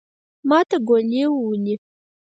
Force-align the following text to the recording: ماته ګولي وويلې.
ماته 0.49 0.77
ګولي 0.87 1.23
وويلې. 1.31 1.75